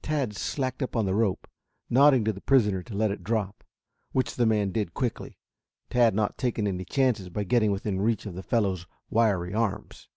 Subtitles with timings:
[0.00, 1.46] Tad slacked up on the rope,
[1.90, 3.62] nodding to the prisoner to let it drop,
[4.12, 5.36] which the man did quickly,
[5.90, 10.08] Tad not taking chances by getting within reach of the fellow's wiry arms.